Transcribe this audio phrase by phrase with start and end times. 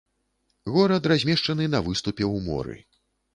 [0.77, 2.75] Горад размешчаны на выступе ў моры.